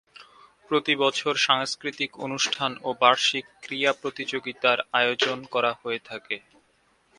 [0.69, 6.35] প্রতিবছর সাংস্কৃতিক অনুষ্ঠান ও বার্ষিক ক্রীড়া প্রতিযোগিতার আয়োজন করা হয়ে থাকে।